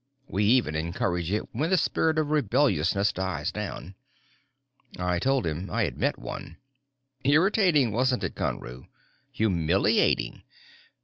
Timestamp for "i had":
5.69-5.95